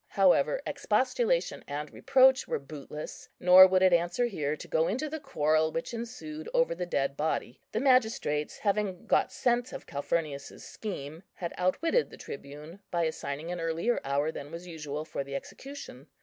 [0.07, 5.19] However, expostulation and reproach were bootless; nor would it answer here to go into the
[5.19, 7.61] quarrel which ensued over the dead body.
[7.71, 13.59] The magistrates, having got scent of Calphurnius's scheme, had outwitted the tribune by assigning an
[13.61, 16.07] earlier hour than was usual for the execution.